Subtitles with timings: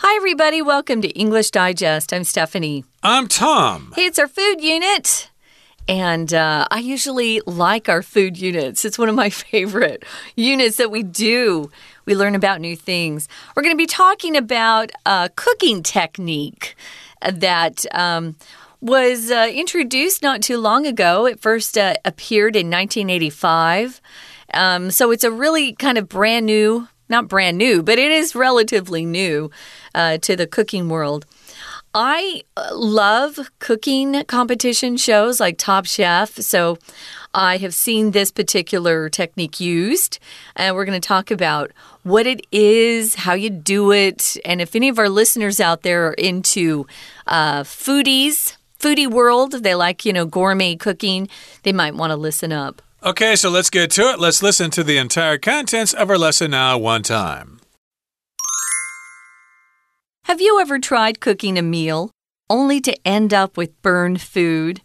[0.00, 0.60] Hi, everybody.
[0.60, 2.12] Welcome to English Digest.
[2.12, 2.84] I'm Stephanie.
[3.02, 3.94] I'm Tom.
[3.96, 5.30] Hey, it's our food unit.
[5.88, 8.84] And uh, I usually like our food units.
[8.84, 10.04] It's one of my favorite
[10.34, 11.70] units that we do.
[12.04, 13.26] We learn about new things.
[13.56, 16.76] We're going to be talking about a cooking technique
[17.22, 18.36] that um,
[18.82, 21.24] was uh, introduced not too long ago.
[21.24, 24.02] It first uh, appeared in 1985.
[24.52, 28.34] Um, so it's a really kind of brand new not brand new, but it is
[28.34, 29.50] relatively new
[29.94, 31.26] uh, to the cooking world.
[31.94, 36.34] I uh, love cooking competition shows like Top Chef.
[36.36, 36.76] So
[37.32, 40.18] I have seen this particular technique used,
[40.56, 44.76] and we're going to talk about what it is, how you do it, and if
[44.76, 46.86] any of our listeners out there are into
[47.26, 51.28] uh, foodies, foodie world, they like, you know, gourmet cooking,
[51.62, 52.80] they might want to listen up.
[53.02, 54.18] Okay, so let's get to it.
[54.18, 57.60] Let's listen to the entire contents of our lesson now, one time.
[60.24, 62.10] Have you ever tried cooking a meal
[62.50, 64.80] only to end up with burned food?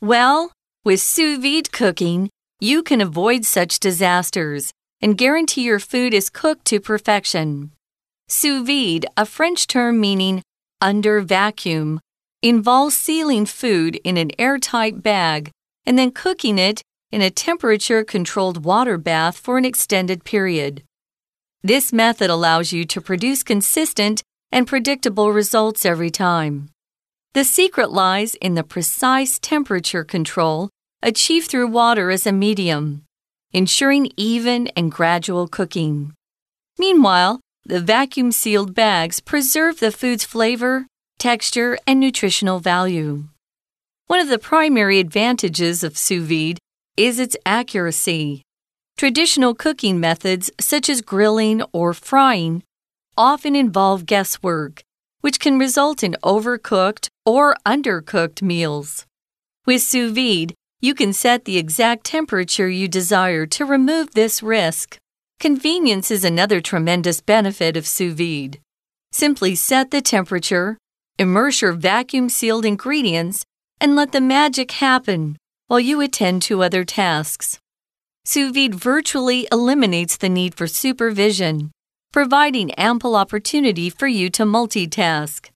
[0.00, 0.52] Well,
[0.84, 2.30] with sous vide cooking,
[2.60, 7.72] you can avoid such disasters and guarantee your food is cooked to perfection.
[8.28, 10.42] Sous vide, a French term meaning
[10.80, 12.00] under vacuum,
[12.42, 15.50] involves sealing food in an airtight bag
[15.84, 20.82] and then cooking it in a temperature controlled water bath for an extended period.
[21.62, 26.70] This method allows you to produce consistent and predictable results every time.
[27.34, 30.70] The secret lies in the precise temperature control
[31.02, 33.04] achieved through water as a medium,
[33.52, 36.14] ensuring even and gradual cooking.
[36.78, 40.86] Meanwhile, the vacuum sealed bags preserve the food's flavor,
[41.18, 43.24] texture, and nutritional value.
[44.06, 46.58] One of the primary advantages of sous vide
[46.96, 48.42] is its accuracy.
[48.96, 52.62] Traditional cooking methods, such as grilling or frying,
[53.16, 54.82] often involve guesswork,
[55.20, 59.06] which can result in overcooked or undercooked meals.
[59.66, 64.98] With sous vide, you can set the exact temperature you desire to remove this risk.
[65.38, 68.58] Convenience is another tremendous benefit of sous vide.
[69.12, 70.76] Simply set the temperature,
[71.18, 73.44] immerse your vacuum sealed ingredients,
[73.80, 75.36] and let the magic happen
[75.70, 77.60] while you attend to other tasks.
[78.24, 81.70] Sous vide virtually eliminates the need for supervision,
[82.12, 85.48] providing ample opportunity for you to multitask.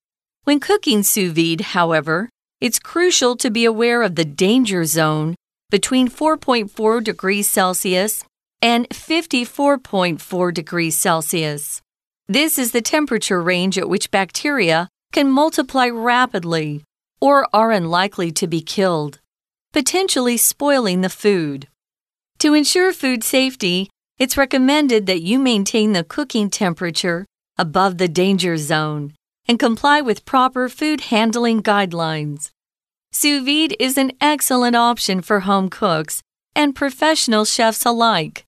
[0.44, 2.28] When cooking sous vide, however,
[2.60, 5.34] it's crucial to be aware of the danger zone
[5.68, 8.22] between 4.4 degrees Celsius
[8.62, 11.82] and 54.4 degrees Celsius.
[12.28, 16.84] This is the temperature range at which bacteria can multiply rapidly
[17.20, 19.18] or are unlikely to be killed
[19.74, 21.66] potentially spoiling the food.
[22.38, 23.90] To ensure food safety,
[24.20, 27.26] it's recommended that you maintain the cooking temperature
[27.58, 29.14] above the danger zone
[29.48, 32.50] and comply with proper food handling guidelines.
[33.10, 36.22] Sous vide is an excellent option for home cooks
[36.54, 38.44] and professional chefs alike.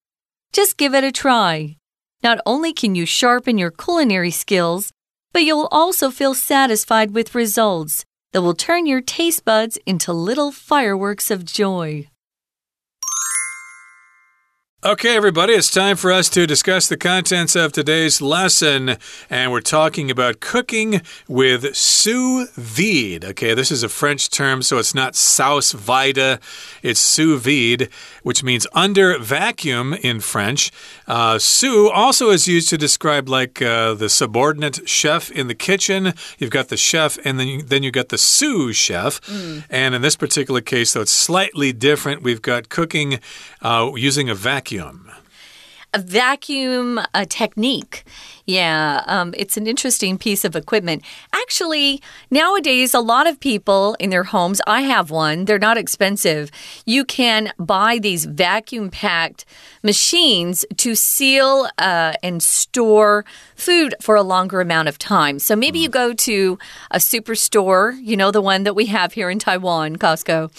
[0.53, 1.77] Just give it a try.
[2.23, 4.93] Not only can you sharpen your culinary skills,
[5.33, 10.53] but you'll also feel satisfied with results that will turn your taste buds into little
[10.53, 12.09] fireworks of joy.
[14.85, 18.99] Okay, everybody, it's time for us to discuss the contents of today's lesson.
[19.31, 23.25] And we're talking about cooking with sous vide.
[23.25, 26.41] Okay, this is a French term, so it's not sous vide,
[26.83, 27.89] it's sous vide,
[28.23, 30.71] which means under vacuum in French.
[31.09, 36.13] Uh, sous also is used to describe like uh, the subordinate chef in the kitchen.
[36.39, 39.23] You've got the chef, and then you, then you got the sous chef.
[39.23, 39.65] Mm.
[39.71, 42.23] And in this particular case, though, it's slightly different.
[42.23, 43.21] We've got cooking
[43.63, 45.11] uh, using a vacuum vacuum?
[45.95, 48.05] A vacuum a technique.
[48.45, 51.03] Yeah, um, it's an interesting piece of equipment.
[51.33, 52.01] Actually,
[52.31, 56.51] nowadays, a lot of people in their homes, I have one, they're not expensive.
[56.85, 59.47] You can buy these vacuum packed
[59.83, 63.25] machines to seal uh, and store
[63.57, 65.39] food for a longer amount of time.
[65.41, 66.59] So maybe you go to
[66.91, 70.53] a superstore, you know, the one that we have here in Taiwan, Costco,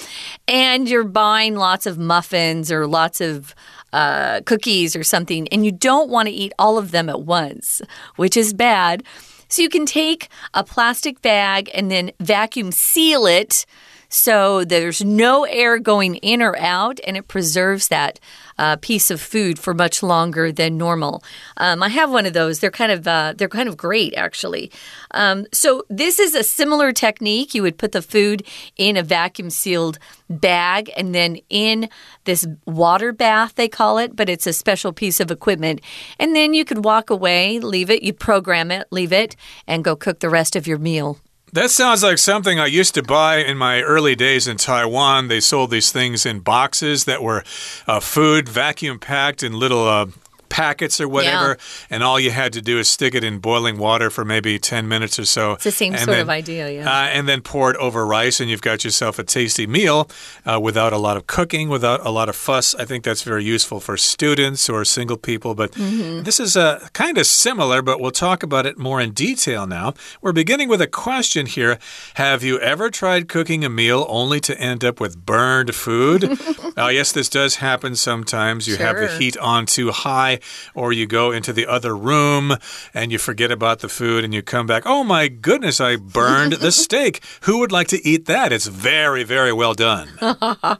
[0.47, 3.55] and you're buying lots of muffins or lots of
[3.97, 7.81] uh, cookies or something, and you don't want to eat all of them at once,
[8.15, 9.03] which is bad.
[9.49, 13.65] So you can take a plastic bag and then vacuum seal it
[14.09, 18.19] So there's no air going in or out, and it preserves that
[18.57, 21.23] uh, piece of food for much longer than normal.
[21.57, 22.59] Um, I have one of those.
[22.59, 24.71] They're kind of uh, they're kind of great actually.
[25.11, 27.53] Um, so this is a similar technique.
[27.53, 28.43] You would put the food
[28.75, 29.99] in a vacuum sealed
[30.29, 31.89] bag and then in
[32.25, 35.81] this water bath they call it, but it's a special piece of equipment.
[36.19, 39.35] And then you could walk away, leave it, you program it, leave it,
[39.67, 41.19] and go cook the rest of your meal.
[41.57, 45.27] That sounds like something I used to buy in my early days in Taiwan.
[45.27, 47.43] They sold these things in boxes that were
[47.87, 50.05] uh, food, vacuum packed in little uh,
[50.49, 51.87] packets or whatever, yeah.
[51.89, 54.87] and all you had to do is stick it in boiling water for maybe 10
[54.87, 55.53] minutes or so.
[55.53, 56.89] It's the same sort then, of idea, yeah.
[56.89, 60.09] Uh, and then pour it over rice, and you've got yourself a tasty meal
[60.45, 62.75] uh, without a lot of cooking, without a lot of fuss.
[62.75, 65.55] I think that's very useful for students or single people.
[65.55, 66.23] But mm -hmm.
[66.23, 69.93] this is uh, kind of similar, but we'll talk about it more in detail now.
[70.21, 71.77] We're beginning with a question here
[72.13, 76.23] Have you ever tried cooking a meal only to end up with burned food?
[76.77, 78.67] uh, yes, this does happen sometimes.
[78.67, 78.85] You sure.
[78.85, 80.36] have the heat on too high
[80.73, 82.57] or you go into the other room
[82.93, 86.53] and you forget about the food and you come back, oh my goodness, I burned
[86.53, 87.21] the steak.
[87.41, 88.51] Who would like to eat that?
[88.51, 90.09] It's very, very well done.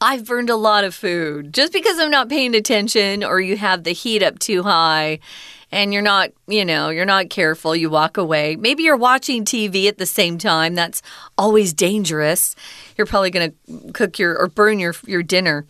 [0.00, 3.82] I've burned a lot of food just because I'm not paying attention or you have
[3.82, 5.18] the heat up too high
[5.70, 8.56] and you're not, you know, you're not careful, you walk away.
[8.56, 10.74] Maybe you're watching TV at the same time.
[10.74, 11.02] That's
[11.36, 12.56] always dangerous.
[12.96, 15.66] You're probably going to cook your or burn your your dinner.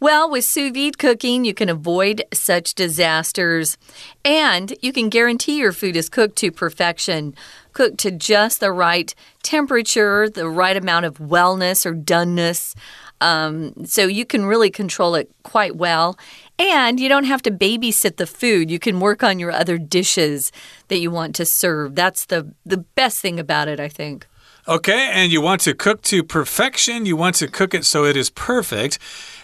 [0.00, 3.78] Well, with sous vide cooking, you can avoid such disasters
[4.24, 7.34] and you can guarantee your food is cooked to perfection,
[7.72, 12.74] cooked to just the right temperature, the right amount of wellness or doneness.
[13.20, 16.18] Um, so you can really control it quite well.
[16.58, 18.70] And you don't have to babysit the food.
[18.70, 20.52] You can work on your other dishes
[20.88, 21.94] that you want to serve.
[21.94, 24.26] That's the, the best thing about it, I think.
[24.66, 27.06] Okay, and you want to cook to perfection.
[27.06, 28.98] You want to cook it so it is perfect.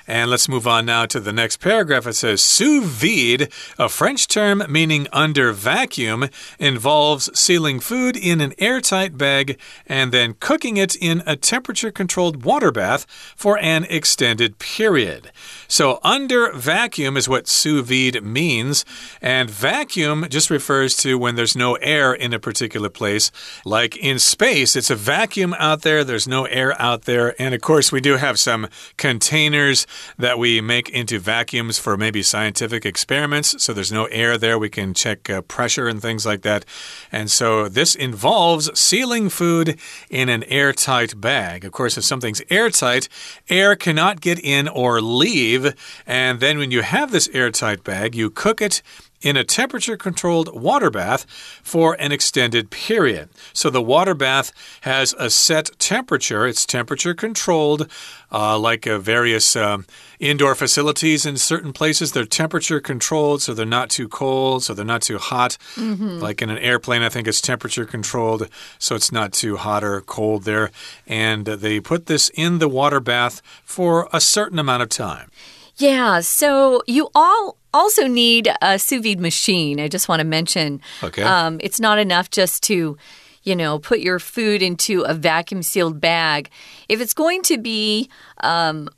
[0.06, 2.06] And let's move on now to the next paragraph.
[2.06, 6.28] It says sous vide, a French term meaning under vacuum,
[6.58, 12.44] involves sealing food in an airtight bag and then cooking it in a temperature controlled
[12.44, 15.32] water bath for an extended period.
[15.68, 18.84] So, under vacuum is what sous vide means,
[19.22, 23.30] and vacuum just refers to when there's no air in a particular place.
[23.64, 27.40] Like in space, it's a vacuum out there, there's no air out there.
[27.40, 28.68] And of course, we do have some
[28.98, 29.86] containers
[30.18, 33.62] that we make into vacuums for maybe scientific experiments.
[33.62, 34.58] So there's no air there.
[34.58, 36.64] We can check uh, pressure and things like that.
[37.10, 39.78] And so this involves sealing food
[40.10, 41.64] in an airtight bag.
[41.64, 43.08] Of course, if something's airtight,
[43.48, 45.74] air cannot get in or leave.
[46.06, 48.82] And then when you have this airtight bag, you cook it
[49.24, 51.24] in a temperature controlled water bath
[51.62, 53.30] for an extended period.
[53.54, 57.90] So the water bath has a set temperature, it's temperature controlled,
[58.30, 59.86] uh, like uh, various um,
[60.20, 62.12] indoor facilities in certain places.
[62.12, 65.56] They're temperature controlled, so they're not too cold, so they're not too hot.
[65.76, 66.20] Mm -hmm.
[66.20, 68.48] Like in an airplane, I think it's temperature controlled,
[68.78, 70.70] so it's not too hot or cold there.
[71.06, 75.30] And they put this in the water bath for a certain amount of time.
[75.76, 79.80] Yeah, so you all also need a sous vide machine.
[79.80, 80.80] I just want to mention.
[81.02, 81.22] Okay.
[81.22, 82.96] Um, it's not enough just to,
[83.42, 86.50] you know, put your food into a vacuum sealed bag.
[86.88, 88.08] If it's going to be
[88.42, 88.88] um,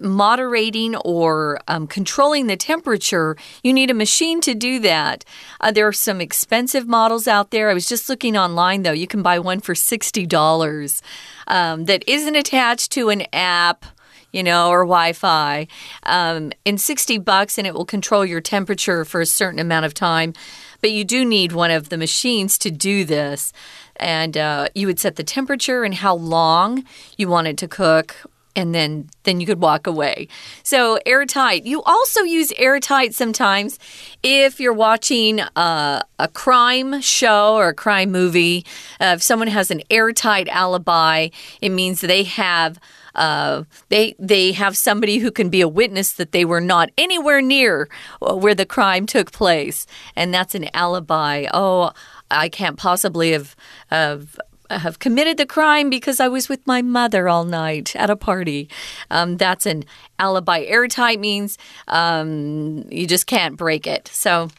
[0.00, 5.24] moderating or um, controlling the temperature, you need a machine to do that.
[5.60, 7.70] Uh, there are some expensive models out there.
[7.70, 8.92] I was just looking online, though.
[8.92, 11.02] You can buy one for $60
[11.46, 13.86] um, that isn't attached to an app
[14.32, 15.66] you know, or Wi Fi,
[16.04, 19.94] um, in 60 bucks, and it will control your temperature for a certain amount of
[19.94, 20.34] time.
[20.80, 23.52] But you do need one of the machines to do this.
[23.96, 26.84] And uh, you would set the temperature and how long
[27.18, 28.16] you want it to cook
[28.56, 30.28] and then then you could walk away.
[30.62, 31.64] So airtight.
[31.64, 33.78] You also use airtight sometimes
[34.22, 38.66] if you're watching a, a crime show or a crime movie.
[39.00, 41.28] Uh, if someone has an airtight alibi,
[41.60, 42.78] it means they have
[43.14, 47.42] uh, they they have somebody who can be a witness that they were not anywhere
[47.42, 47.88] near
[48.22, 49.86] uh, where the crime took place,
[50.16, 51.46] and that's an alibi.
[51.52, 51.92] Oh,
[52.30, 53.56] I can't possibly have
[53.90, 54.38] have
[54.70, 58.68] have committed the crime because I was with my mother all night at a party.
[59.10, 59.84] Um, that's an
[60.18, 60.60] alibi.
[60.60, 64.08] Airtight means um, you just can't break it.
[64.08, 64.50] So.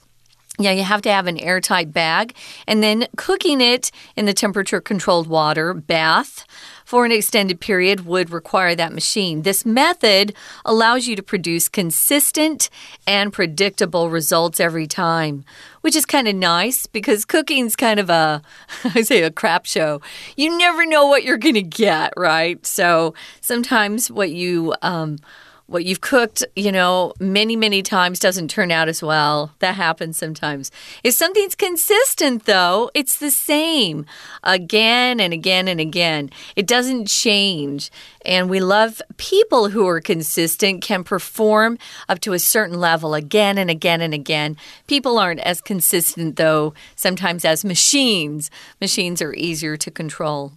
[0.59, 2.35] Yeah, you have to have an airtight bag
[2.67, 6.45] and then cooking it in the temperature controlled water bath
[6.91, 9.43] for an extended period would require that machine.
[9.43, 12.69] This method allows you to produce consistent
[13.07, 15.45] and predictable results every time.
[15.81, 18.41] which is kind of nice because cooking's kind of a,
[18.83, 20.01] I say a crap show.
[20.37, 22.63] You never know what you're going to get, right?
[22.65, 25.17] So sometimes what you, um,
[25.71, 29.53] what you've cooked, you know, many, many times doesn't turn out as well.
[29.59, 30.69] That happens sometimes.
[31.01, 34.05] If something's consistent, though, it's the same
[34.43, 36.29] again and again and again.
[36.57, 37.89] It doesn't change.
[38.25, 41.77] And we love people who are consistent, can perform
[42.09, 44.57] up to a certain level again and again and again.
[44.87, 48.51] People aren't as consistent, though, sometimes as machines.
[48.81, 50.51] Machines are easier to control.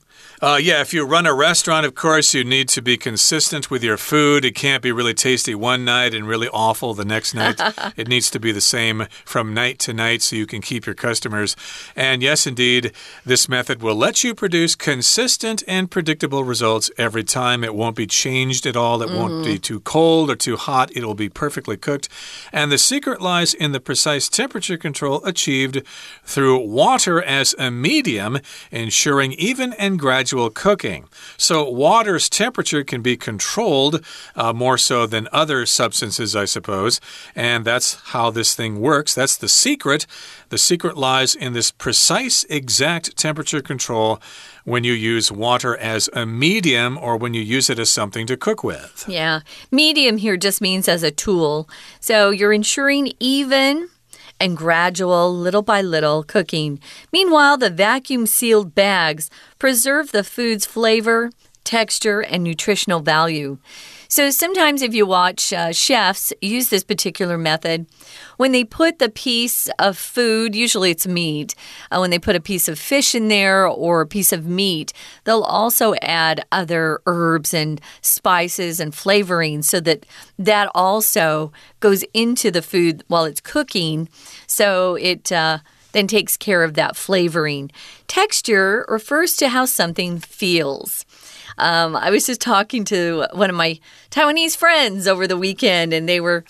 [0.44, 3.82] Uh, yeah, if you run a restaurant, of course, you need to be consistent with
[3.82, 4.44] your food.
[4.44, 7.60] It can't be really tasty one night and really awful the next night.
[7.96, 10.94] it needs to be the same from night to night so you can keep your
[10.94, 11.56] customers.
[11.96, 12.92] And yes, indeed,
[13.24, 17.64] this method will let you produce consistent and predictable results every time.
[17.64, 19.00] It won't be changed at all.
[19.00, 19.60] It mm won't be mm-hmm.
[19.60, 20.90] too cold or too hot.
[20.94, 22.08] It'll be perfectly cooked.
[22.52, 25.82] And the secret lies in the precise temperature control achieved
[26.24, 28.40] through water as a medium,
[28.72, 31.08] ensuring even and gradual gradual cooking.
[31.36, 34.00] So, water's temperature can be controlled
[34.36, 37.00] uh, more so than other substances, I suppose.
[37.34, 39.12] And that's how this thing works.
[39.12, 40.06] That's the secret.
[40.50, 44.20] The secret lies in this precise, exact temperature control
[44.62, 48.36] when you use water as a medium or when you use it as something to
[48.36, 49.04] cook with.
[49.08, 49.40] Yeah.
[49.72, 51.68] Medium here just means as a tool.
[51.98, 53.88] So you're ensuring even
[54.40, 56.80] and gradual, little by little, cooking.
[57.12, 61.30] Meanwhile, the vacuum sealed bags preserve the food's flavor,
[61.64, 63.58] texture, and nutritional value.
[64.14, 67.86] So sometimes, if you watch uh, chefs use this particular method,
[68.36, 71.56] when they put the piece of food, usually it's meat,
[71.90, 74.92] uh, when they put a piece of fish in there or a piece of meat,
[75.24, 80.06] they'll also add other herbs and spices and flavorings so that
[80.38, 84.08] that also goes into the food while it's cooking.
[84.46, 85.32] So it.
[85.32, 85.58] Uh,
[85.90, 87.70] then takes care of that flavoring.
[88.08, 91.06] Texture refers to how something feels.
[91.58, 93.78] Um, I was just talking to one of my
[94.10, 96.44] Taiwanese friends over the weekend, and they were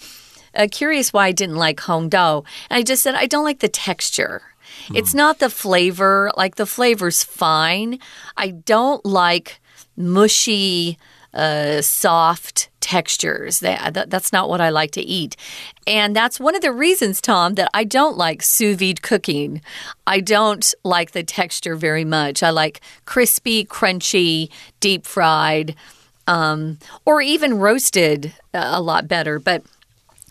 [0.55, 2.45] uh, curious why I didn't like Hong Dao.
[2.71, 4.43] And I just said, I don't like the texture.
[4.89, 4.99] Mm.
[4.99, 6.31] It's not the flavor.
[6.37, 7.99] Like, the flavor's fine.
[8.37, 9.61] I don't like
[9.97, 10.99] mushy,
[11.35, 13.61] uh, soft textures.
[13.61, 15.37] That, that, that's not what I like to eat.
[15.87, 19.62] And that's one of the reasons, Tom, that I don't like sous vide cooking.
[20.07, 22.43] I don't like the texture very much.
[22.43, 24.50] I like crispy, crunchy,
[24.81, 25.75] deep fried,
[26.26, 29.38] um, or even roasted uh, a lot better.
[29.38, 29.62] But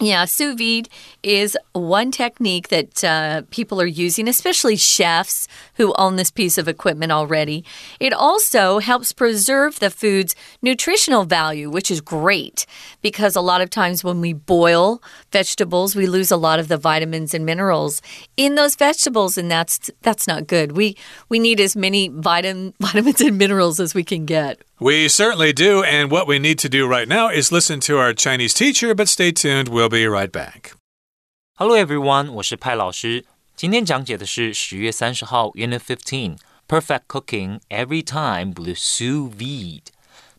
[0.06, 0.90] yeah, sous vide
[1.22, 6.68] is one technique that uh, people are using, especially chefs who own this piece of
[6.68, 7.64] equipment already.
[8.00, 12.66] It also helps preserve the food's nutritional value, which is great
[13.02, 16.78] because a lot of times when we boil vegetables, we lose a lot of the
[16.78, 18.02] vitamins and minerals
[18.38, 20.74] in those vegetables, and that's that's not good.
[20.78, 20.98] We
[21.30, 24.62] we need as many vitamin, vitamins and minerals as we can get.
[24.84, 25.82] We certainly do.
[25.82, 29.08] And what we need to do right now is listen to our Chinese teacher, but
[29.08, 29.70] stay tuned.
[29.70, 30.74] We'll be right back.
[31.56, 32.30] Hello, everyone.
[32.34, 33.24] 我是派老师。
[33.56, 36.36] 今天讲解的是十月三十号 Unit Fifteen
[36.68, 39.38] Perfect Cooking Every Time with Sous Vide.
[39.38, 39.82] Vide。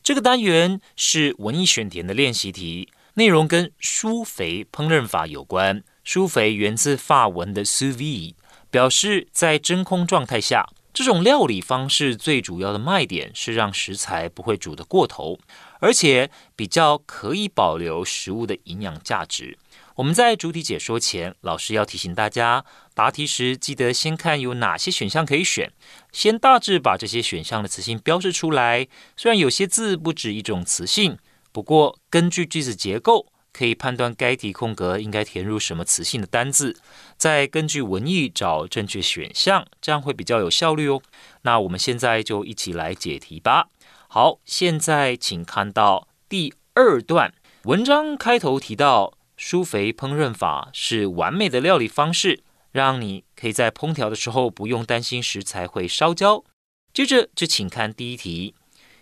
[0.03, 5.83] 这个单元是文意选填的练习题，内容跟舒肥烹饪法有关。
[6.03, 8.35] 舒肥源自法文的 sous vide，
[8.71, 15.41] 表示在真空状态下这种料理方式最主要的卖点是让食材不会煮得过头，
[15.81, 19.59] 而且比较可以保留食物的营养价值。
[19.97, 25.73] 我们在主体解说前，老师要提醒大家，答题时记得先看有哪些选项可以选，
[26.13, 28.87] 先大致把这些选项的词性标示出来。
[29.17, 31.19] 虽然有些字不止一种词性，
[31.51, 33.27] 不过根据句子结构。
[33.55, 36.77] 可以判断该题空格应该填入什么词性的单字，
[37.17, 41.01] 再根据文意找正确选项，这样会比较有效率哦。
[41.43, 43.69] 那我们现在就一起来解题吧。
[44.09, 47.33] 好，现在请看到第二段
[47.63, 52.43] 文章开头提到，疏肥烹饪法是完美的料理方式，
[52.73, 56.45] 让你可以在烹调的时候不用担心食材会烧焦。
[56.93, 58.55] 接着就请看第一题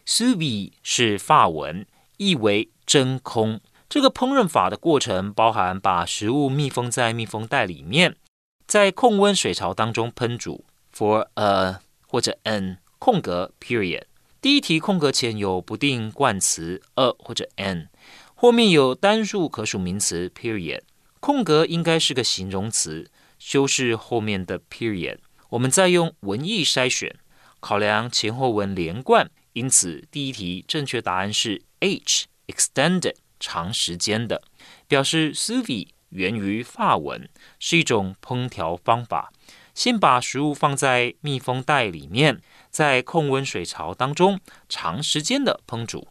[0.06, 1.86] ，sous vide 是法文，
[2.18, 3.60] 意为真空。
[3.92, 8.16] 这个烹饪法的过程包含把食物密封在密封袋里面，
[8.66, 10.64] 在控温水槽当中烹煮。
[10.96, 14.04] For a 或者 an 空格 period。
[14.40, 17.88] 第一题空格前有不定冠词 a 或者 an，
[18.34, 20.80] 后面有单数可数名词 period。
[21.20, 25.18] 空格应该是个形容词，修饰后面的 period。
[25.50, 27.14] 我们再用文意筛选，
[27.60, 33.16] 考量前后文连贯，因此第一题正确答案是 H extended。
[33.42, 34.40] 长时间的
[34.86, 39.32] 表示，sous-vi 源于法文，是一种烹调方法。
[39.74, 46.06] 先把食物放在密封袋里面，在控温水槽当中长时间的烹煮。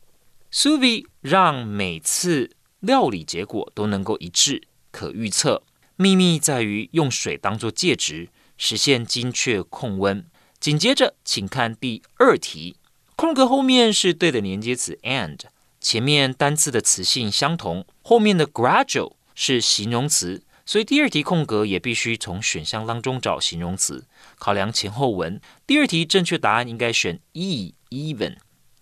[0.52, 5.64] sous-vi 让每次料理结果都能够一致、可预测。
[5.96, 10.26] 秘密在于用水当做介质，实现精确控温。
[10.60, 12.76] 紧接着，请看第二题，
[13.16, 15.40] 空格后面是对的连接词 and，
[15.81, 24.05] 前面单词的词性相同，后面的 gradual 是形容词，所以第二题空格也必须从选项当中找形容词。
[24.39, 28.37] 考量前后文，第二题正确答案应该选 e even，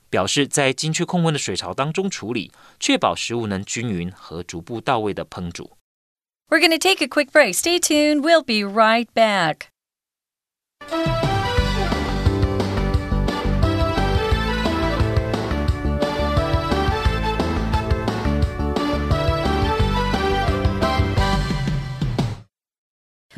[0.09, 5.73] 表示在精确控温的水槽当中处理，确保食物能均匀和逐步到位的烹煮。
[6.49, 7.55] We're going to take a quick break.
[7.55, 8.21] Stay tuned.
[8.21, 9.69] We'll be right back.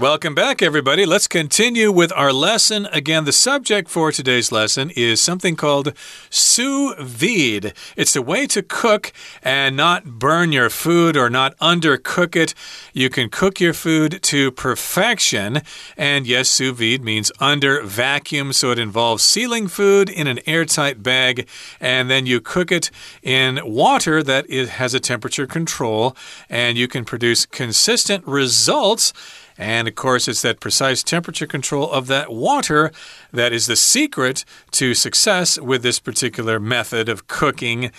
[0.01, 1.05] Welcome back, everybody.
[1.05, 2.87] Let's continue with our lesson.
[2.87, 5.93] Again, the subject for today's lesson is something called
[6.31, 7.75] sous vide.
[7.95, 12.55] It's a way to cook and not burn your food or not undercook it.
[12.93, 15.61] You can cook your food to perfection.
[15.95, 21.03] And yes, sous vide means under vacuum, so it involves sealing food in an airtight
[21.03, 21.47] bag,
[21.79, 22.89] and then you cook it
[23.21, 26.17] in water that it has a temperature control,
[26.49, 29.13] and you can produce consistent results.
[29.57, 32.91] And of course, it's that precise temperature control of that water
[33.31, 37.91] that is the secret to success with this particular method of cooking.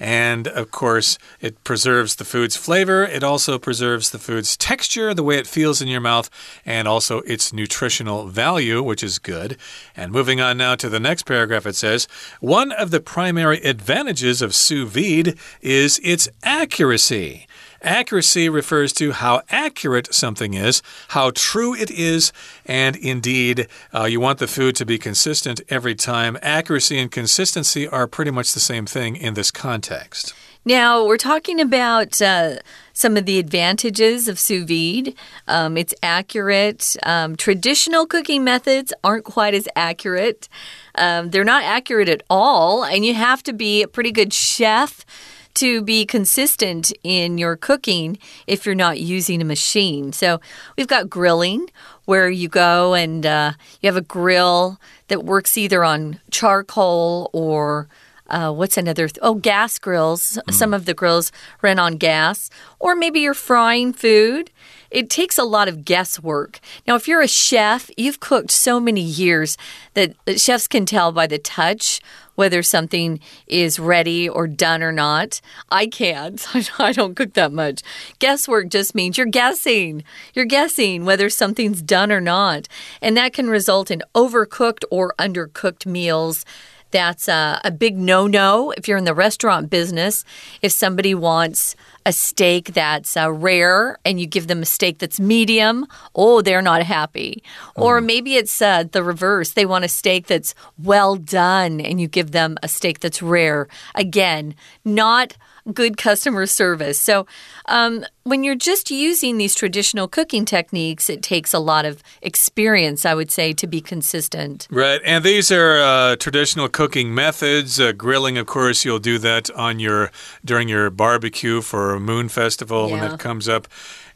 [0.00, 3.04] And of course, it preserves the food's flavor.
[3.04, 6.30] It also preserves the food's texture, the way it feels in your mouth,
[6.64, 9.56] and also its nutritional value, which is good.
[9.96, 12.06] And moving on now to the next paragraph, it says
[12.40, 17.47] One of the primary advantages of sous vide is its accuracy.
[17.82, 22.32] Accuracy refers to how accurate something is, how true it is,
[22.66, 26.36] and indeed, uh, you want the food to be consistent every time.
[26.42, 30.34] Accuracy and consistency are pretty much the same thing in this context.
[30.64, 32.56] Now, we're talking about uh,
[32.92, 35.14] some of the advantages of sous vide.
[35.46, 36.96] Um, it's accurate.
[37.04, 40.48] Um, traditional cooking methods aren't quite as accurate.
[40.96, 45.06] Um, they're not accurate at all, and you have to be a pretty good chef
[45.54, 50.12] to be consistent in your cooking if you're not using a machine.
[50.12, 50.40] So
[50.76, 51.68] we've got grilling
[52.04, 57.88] where you go and uh, you have a grill that works either on charcoal or
[58.28, 59.08] uh, what's another?
[59.22, 60.38] oh, gas grills.
[60.46, 60.54] Mm.
[60.54, 62.50] Some of the grills run on gas.
[62.78, 64.50] Or maybe you're frying food.
[64.90, 66.60] It takes a lot of guesswork.
[66.86, 69.56] Now, if you're a chef, you've cooked so many years
[69.94, 72.00] that chefs can tell by the touch
[72.38, 75.40] whether something is ready or done or not.
[75.72, 76.40] I can't.
[76.78, 77.82] I don't cook that much.
[78.20, 80.04] Guesswork just means you're guessing.
[80.34, 82.68] You're guessing whether something's done or not.
[83.02, 86.44] And that can result in overcooked or undercooked meals.
[86.90, 90.24] That's a, a big no no if you're in the restaurant business.
[90.62, 95.20] If somebody wants a steak that's uh, rare and you give them a steak that's
[95.20, 97.42] medium, oh, they're not happy.
[97.76, 99.52] Or maybe it's uh, the reverse.
[99.52, 103.68] They want a steak that's well done and you give them a steak that's rare.
[103.94, 105.36] Again, not
[105.72, 107.00] good customer service.
[107.00, 107.26] So,
[107.66, 113.06] um, when you're just using these traditional cooking techniques, it takes a lot of experience,
[113.06, 114.68] I would say, to be consistent.
[114.70, 115.00] Right.
[115.04, 117.80] And these are uh, traditional cooking methods.
[117.80, 120.10] Uh, grilling, of course, you'll do that on your
[120.44, 123.00] during your barbecue for a moon festival yeah.
[123.00, 123.66] when it comes up.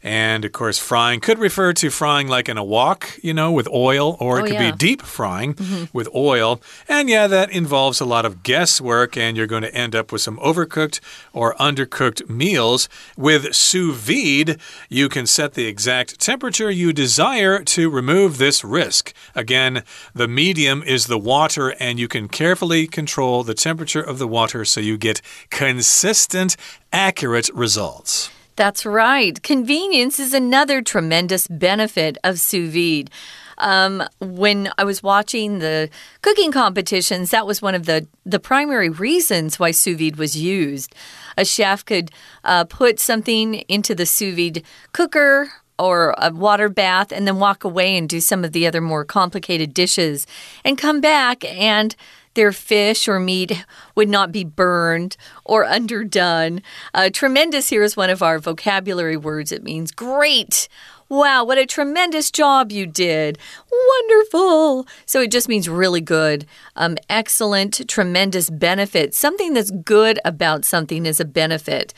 [0.03, 3.69] And of course, frying could refer to frying like in a wok, you know, with
[3.69, 4.71] oil, or it oh, could yeah.
[4.71, 5.87] be deep frying mm -hmm.
[5.93, 6.59] with oil.
[6.89, 10.21] And yeah, that involves a lot of guesswork, and you're going to end up with
[10.21, 10.99] some overcooked
[11.31, 12.89] or undercooked meals.
[13.15, 14.57] With sous vide,
[14.89, 19.13] you can set the exact temperature you desire to remove this risk.
[19.33, 19.83] Again,
[20.15, 24.65] the medium is the water, and you can carefully control the temperature of the water
[24.65, 26.57] so you get consistent,
[26.91, 28.29] accurate results.
[28.55, 29.41] That's right.
[29.41, 33.09] Convenience is another tremendous benefit of sous vide.
[33.57, 35.89] Um, when I was watching the
[36.21, 40.93] cooking competitions, that was one of the, the primary reasons why sous vide was used.
[41.37, 42.11] A chef could
[42.43, 47.63] uh, put something into the sous vide cooker or a water bath and then walk
[47.63, 50.27] away and do some of the other more complicated dishes
[50.63, 51.95] and come back and
[52.33, 53.65] their fish or meat
[53.95, 56.61] would not be burned or underdone.
[56.93, 59.51] Uh, tremendous here is one of our vocabulary words.
[59.51, 60.67] It means great.
[61.09, 63.37] Wow, what a tremendous job you did.
[63.71, 64.87] Wonderful.
[65.05, 66.45] So it just means really good.
[66.75, 69.13] Um, excellent, tremendous benefit.
[69.13, 71.93] Something that's good about something is a benefit.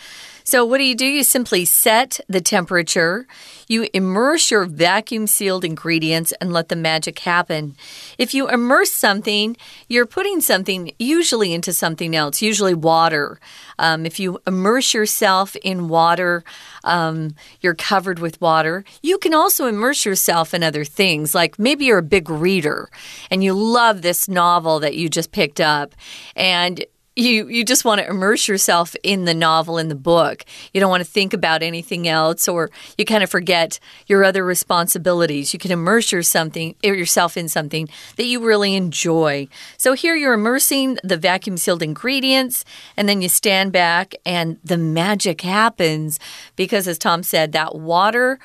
[0.48, 1.08] So, what do you do?
[1.08, 3.26] You simply set the temperature,
[3.68, 7.76] you immerse your vacuum sealed ingredients, and let the magic happen.
[8.20, 9.58] If you immerse something,
[9.90, 13.40] you're putting something usually into something else, usually water.
[13.80, 16.44] Um, if you immerse yourself in water,
[16.84, 18.86] um, you're covered with water.
[19.02, 22.92] You can also immerse yourself in other things, like maybe you're a big reader
[23.32, 25.96] and you love this novel that you just picked up,
[26.36, 30.44] and you you just want to immerse yourself in the novel in the book.
[30.74, 34.44] You don't want to think about anything else or you kind of forget your other
[34.44, 35.54] responsibilities.
[35.54, 39.48] You can immerse your something, yourself in something that you really enjoy.
[39.78, 42.66] So here you're immersing the vacuum sealed ingredients
[42.98, 46.20] and then you stand back and the magic happens
[46.56, 48.40] because as tom said that water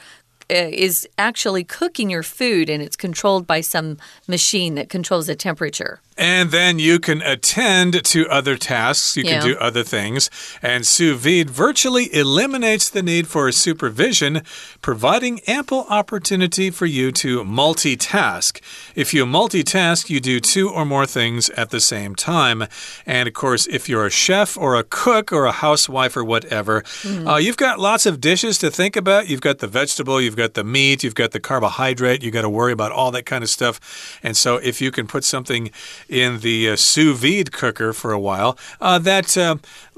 [0.50, 5.36] uh, is actually cooking your food and it's controlled by some machine that controls the
[5.36, 6.00] temperature.
[6.20, 9.16] And then you can attend to other tasks.
[9.16, 9.40] You yeah.
[9.40, 10.28] can do other things.
[10.60, 14.42] And sous vide virtually eliminates the need for supervision,
[14.82, 18.60] providing ample opportunity for you to multitask.
[18.94, 22.66] If you multitask, you do two or more things at the same time.
[23.06, 26.82] And of course, if you're a chef or a cook or a housewife or whatever,
[26.82, 27.32] mm.
[27.32, 29.28] uh, you've got lots of dishes to think about.
[29.28, 32.50] You've got the vegetable, you've got the meat, you've got the carbohydrate, you've got to
[32.50, 34.20] worry about all that kind of stuff.
[34.22, 35.70] And so if you can put something
[36.10, 39.56] in the uh, sous vide cooker for a while, uh, that uh,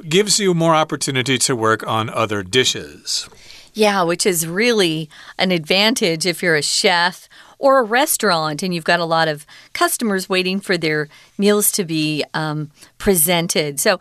[0.08, 3.28] gives you more opportunity to work on other dishes.
[3.74, 8.84] Yeah, which is really an advantage if you're a chef or a restaurant and you've
[8.84, 13.80] got a lot of customers waiting for their meals to be um, presented.
[13.80, 13.98] So,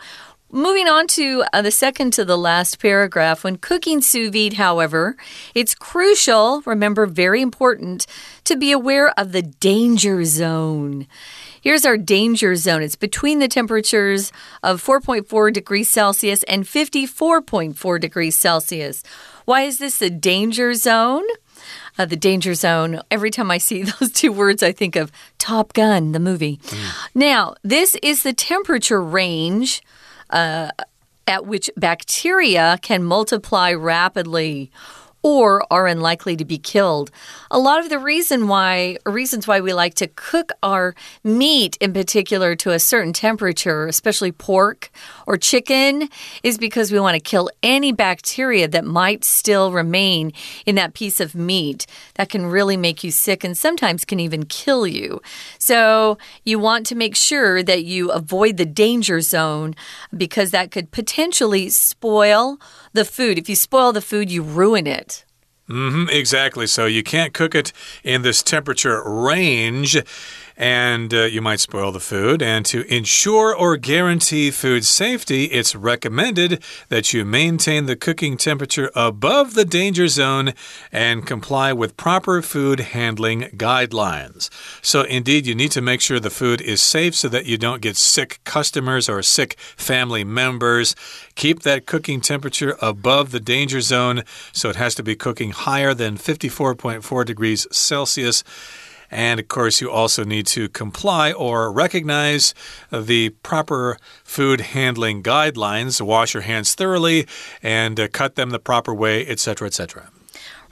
[0.53, 3.45] Moving on to uh, the second to the last paragraph.
[3.45, 5.15] When cooking sous vide, however,
[5.55, 8.05] it's crucial, remember, very important,
[8.43, 11.07] to be aware of the danger zone.
[11.61, 12.81] Here's our danger zone.
[12.81, 14.31] It's between the temperatures
[14.63, 19.03] of 4.4 degrees Celsius and 54.4 degrees Celsius.
[19.45, 21.23] Why is this a danger zone?
[21.99, 23.01] Uh, the danger zone.
[23.11, 26.57] Every time I see those two words, I think of Top Gun, the movie.
[26.57, 27.09] Mm.
[27.13, 29.83] Now, this is the temperature range
[30.31, 30.71] uh,
[31.27, 34.71] at which bacteria can multiply rapidly
[35.23, 37.11] or are unlikely to be killed.
[37.51, 41.93] A lot of the reason why reasons why we like to cook our meat in
[41.93, 44.89] particular to a certain temperature, especially pork
[45.27, 46.09] or chicken,
[46.43, 50.31] is because we want to kill any bacteria that might still remain
[50.65, 54.45] in that piece of meat that can really make you sick and sometimes can even
[54.45, 55.21] kill you.
[55.59, 59.75] So, you want to make sure that you avoid the danger zone
[60.15, 62.59] because that could potentially spoil
[62.93, 63.37] the food.
[63.37, 65.25] If you spoil the food, you ruin it.
[65.69, 66.67] Mm -hmm, exactly.
[66.67, 67.73] So you can't cook it
[68.03, 70.03] in this temperature range
[70.61, 72.39] and uh, you might spoil the food.
[72.43, 78.91] And to ensure or guarantee food safety, it's recommended that you maintain the cooking temperature
[78.95, 80.53] above the danger zone
[80.91, 84.51] and comply with proper food handling guidelines.
[84.83, 87.81] So, indeed, you need to make sure the food is safe so that you don't
[87.81, 90.95] get sick customers or sick family members.
[91.33, 95.95] Keep that cooking temperature above the danger zone, so it has to be cooking higher
[95.95, 98.43] than 54.4 degrees Celsius.
[99.11, 102.55] And of course, you also need to comply or recognize
[102.91, 106.01] the proper food handling guidelines.
[106.01, 107.27] Wash your hands thoroughly
[107.61, 110.09] and uh, cut them the proper way, etc., etc.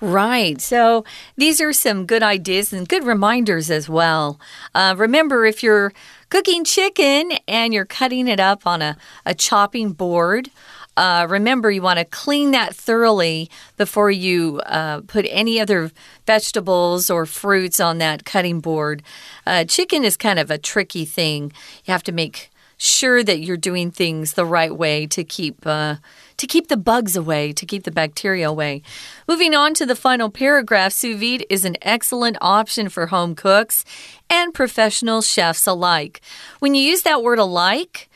[0.02, 0.62] Right.
[0.62, 1.04] So
[1.36, 4.39] these are some good ideas and good reminders as well.
[4.73, 5.91] Uh, remember, if you're
[6.30, 10.52] cooking chicken and you're cutting it up on a, a chopping board,
[11.00, 15.92] uh, remember, you want to clean that thoroughly before you uh, put any other
[16.28, 19.02] vegetables or fruits on that cutting board.
[19.48, 21.54] Uh, chicken is kind of a tricky thing.
[21.86, 25.96] You have to make sure that you're doing things the right way to keep uh,
[26.36, 28.82] to keep the bugs away, to keep the bacteria away.
[29.26, 33.86] Moving on to the final paragraph, sous vide is an excellent option for home cooks
[34.30, 36.22] and professional chefs alike.
[36.60, 38.10] When you use that word alike,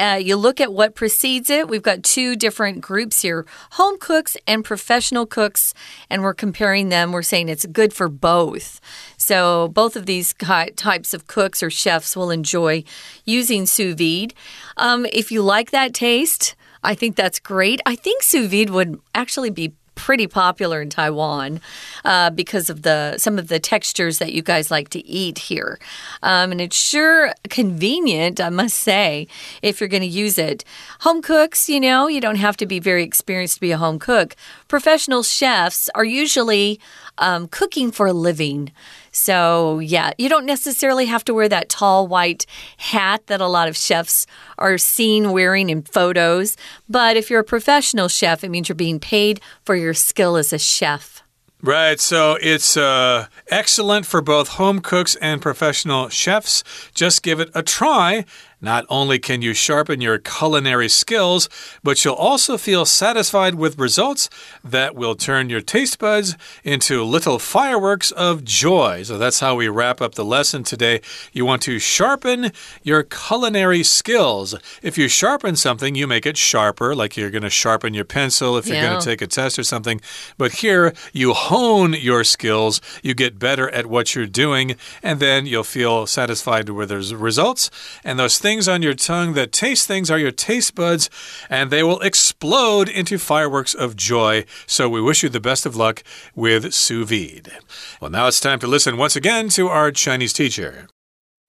[0.00, 1.68] uh, you look at what precedes it.
[1.68, 5.74] We've got two different groups here home cooks and professional cooks,
[6.08, 7.12] and we're comparing them.
[7.12, 8.80] We're saying it's good for both.
[9.16, 12.84] So, both of these types of cooks or chefs will enjoy
[13.24, 14.32] using sous vide.
[14.76, 17.80] Um, if you like that taste, I think that's great.
[17.84, 21.60] I think sous vide would actually be pretty popular in Taiwan
[22.06, 25.78] uh, because of the some of the textures that you guys like to eat here.
[26.22, 29.28] Um, and it's sure convenient, I must say,
[29.60, 30.64] if you're going to use it.
[31.00, 33.98] Home cooks, you know, you don't have to be very experienced to be a home
[33.98, 34.36] cook.
[34.70, 36.78] Professional chefs are usually
[37.18, 38.70] um, cooking for a living.
[39.10, 43.66] So, yeah, you don't necessarily have to wear that tall white hat that a lot
[43.66, 44.28] of chefs
[44.58, 46.56] are seen wearing in photos.
[46.88, 50.52] But if you're a professional chef, it means you're being paid for your skill as
[50.52, 51.24] a chef.
[51.62, 56.62] Right, so it's uh, excellent for both home cooks and professional chefs.
[56.94, 58.24] Just give it a try
[58.60, 61.48] not only can you sharpen your culinary skills,
[61.82, 64.28] but you'll also feel satisfied with results
[64.62, 69.02] that will turn your taste buds into little fireworks of joy.
[69.02, 71.00] So that's how we wrap up the lesson today.
[71.32, 74.54] You want to sharpen your culinary skills.
[74.82, 78.58] If you sharpen something, you make it sharper, like you're going to sharpen your pencil
[78.58, 78.90] if you're yeah.
[78.90, 80.00] going to take a test or something.
[80.36, 85.46] But here, you hone your skills, you get better at what you're doing, and then
[85.46, 87.70] you'll feel satisfied with those results.
[88.04, 91.08] And those things things on your tongue that taste things are your taste buds,
[91.48, 94.44] and they will explode into fireworks of joy.
[94.66, 96.02] So we wish you the best of luck
[96.34, 97.52] with sous vide.
[98.00, 100.88] Well, now it's time to listen once again to our Chinese teacher.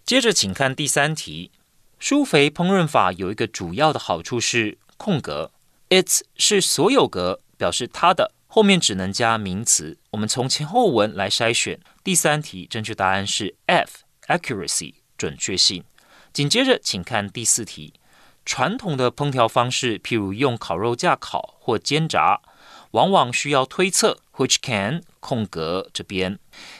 [0.05, 1.51] 接着，请看第三题。
[1.97, 5.51] 舒肥烹饪法有一个主要的好处是空格
[5.89, 8.31] ，its 是所有格，表示它的。
[8.47, 11.79] 后面只能加名词，我们从前后文来筛选。
[12.03, 15.83] 第三题，正确答案是 F，accuracy，准确性。
[16.33, 17.93] 紧接着，请看第四题。
[18.45, 22.41] 传统的烹调方式，譬如用烤肉架烤或煎炸，
[22.91, 26.39] 往往需要推测，which can 空格这边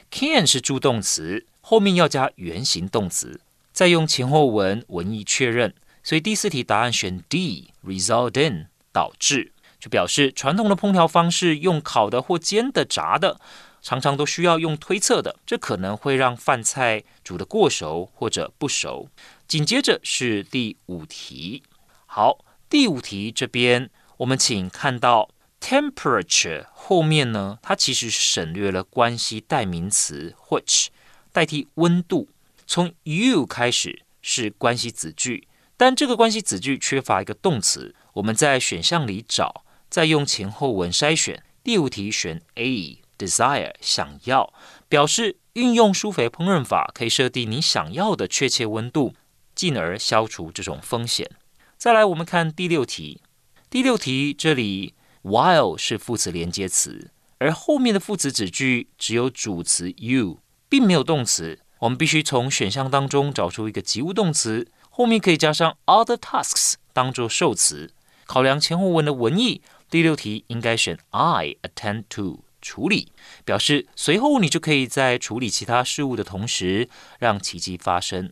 [0.10, 3.42] can 是助动词，后面要加原形动词，
[3.74, 5.74] 再用前后文文意确认。
[6.02, 13.40] 所以第四题答案选 D，result in 导致，就表示传统的烹调方式用烤的或煎的、炸的。
[13.84, 19.10] 常常都需要用推测的，这可能会让饭菜煮得过熟或者不熟。
[19.52, 21.62] 紧接着是第五题，
[22.06, 22.38] 好，
[22.70, 30.88] 第五题这边我们请看到 temperature 后面呢，它其实省略了关系代名词 which
[31.34, 32.30] 代替温度，
[32.66, 41.44] 从 you 开始是关系子句，但这个关系子句缺乏一个动词，我们在选项里找，再用前后文筛选。
[41.62, 43.02] 第五题选 A。
[43.18, 44.52] desire 想要
[44.90, 49.14] 表示运用疏肥烹饪法可以设定你想要的确切温度，
[49.62, 51.30] 进而消除这种风险。
[51.78, 53.22] 再来，我们看第六题。
[53.70, 61.60] 第六题这里 while 是副词连接词，而后面的副词子句只有主词 you，并没有动词。
[61.82, 67.94] 我们必须从选项当中找出一个及物动词，后面可以加上 other tasks 当做受词。
[68.26, 72.46] 考量前后文的文意，第六题应该选 I attend to。
[72.64, 73.12] 处理
[73.46, 78.32] 表示随后你就可以在处理其他事物的同时让奇迹发生。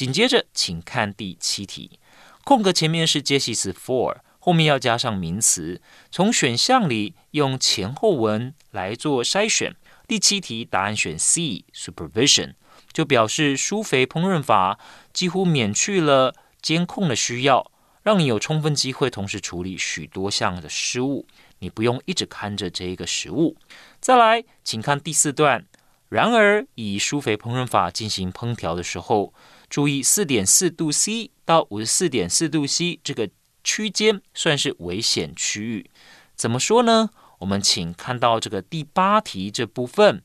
[0.00, 2.00] 紧接着，请看第七题，
[2.42, 5.82] 空格前面是接系词 for，后面要加上名词。
[6.10, 9.76] 从选项里用前后文来做筛选。
[10.08, 12.54] 第七题答案选 C，supervision，
[12.90, 14.78] 就表示疏肥烹饪法
[15.12, 17.70] 几乎免去了监控的需要，
[18.02, 21.26] 让你有充分机会同时处理许多项的失误。
[21.58, 23.54] 你不用一直看着这个食物。
[24.00, 25.66] 再来，请看第四段。
[26.08, 29.32] 然而，以疏肥烹饪法进行烹调的时候，
[29.70, 33.30] 注意四点四度 C 到五十四点四度 C 这个
[33.62, 35.88] 区间算是危险区域。
[36.34, 37.10] 怎么说呢？
[37.38, 40.22] 我们请看到这个第八题这部分，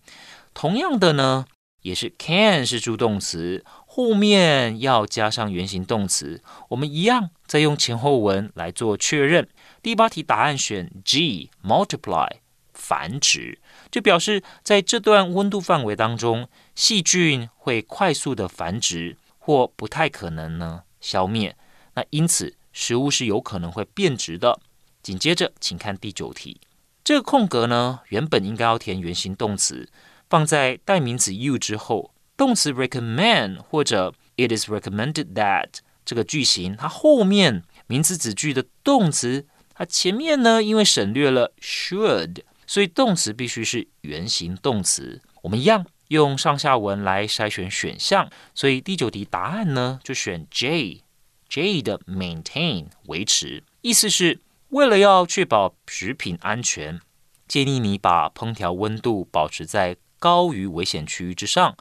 [0.53, 1.45] 同样的呢，
[1.83, 6.41] 也是 can 是助动词，后面要加上原形动词。
[6.69, 9.47] 我们一样再用前后文来做确认。
[9.81, 12.29] 第八题答案选 G，multiply
[12.73, 13.59] 繁殖，
[13.91, 21.55] 就表示在这段温度范围当中，细菌会快速的繁殖，或不太可能呢消灭。
[21.93, 24.59] 那因此食物是有可能会变质的。
[25.03, 26.59] 紧接着，请看第九题，
[27.03, 29.87] 这个空格呢，原本应该要填原形动词，
[30.27, 35.67] 放在代名词 you 之后，动词 recommend 或者 it is recommended that
[36.03, 39.45] 这个句型，它后面名词子句的动词。
[39.75, 45.21] 它前面呢，因为省略了 should，所以动词必须是原形动词。
[45.43, 56.99] 我们一样用上下文来筛选选项，所以第九题答案呢就选 J，J 的 maintain 维持，意思是为了要确保食品安全，
[57.47, 61.75] 建议你把烹调温度保持在高于危险区域之上，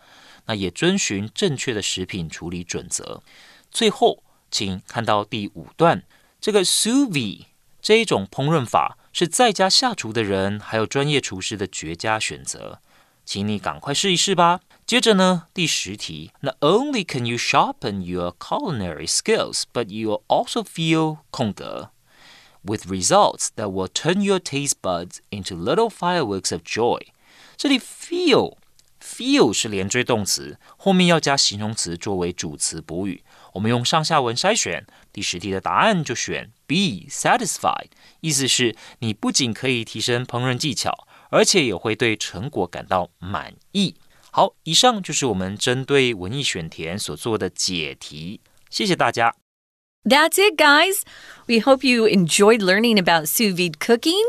[0.46, 3.22] 那也遵循正确的食品处理准则。
[3.70, 6.04] 最后，请看到第五段
[6.40, 7.46] 这个 sous vide。
[7.82, 12.80] 这一种烹饪法是在家下厨的人还有专业厨师的绝佳选择，
[13.24, 14.60] 请你赶快试一试吧。
[14.86, 21.90] 接着呢，第十题，Not only can you sharpen your culinary skills, but you'll also feel 空格
[22.62, 27.00] with results that will turn your taste buds into little fireworks of joy。
[27.56, 28.56] 这里 feel
[29.02, 33.22] feel 是连缀动词，后面要加形容词作为主词补语。
[33.54, 37.88] 我们用上下文筛选，第十题的答案就选 B satisfied，
[38.20, 43.94] 意思是你不仅可以提升烹饪技巧，而且也会对成果感到满意。
[44.30, 49.34] 好，以上就是我们针对文意选填所做的解题，谢谢大家。
[50.06, 51.00] That's it, guys.
[51.46, 54.22] We hope you enjoyed learning about sous vide cooking.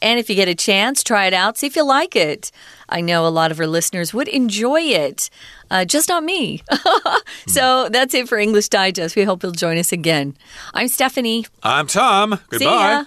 [0.00, 2.50] And if you get a chance, try it out, see if you like it.
[2.86, 5.30] I know a lot of our listeners would enjoy it,
[5.70, 6.62] uh, just not me.
[7.46, 9.16] so that's it for English Digest.
[9.16, 10.34] We hope you'll join us again.
[10.74, 11.46] I'm Stephanie.
[11.62, 12.38] I'm Tom.
[12.50, 13.06] Goodbye.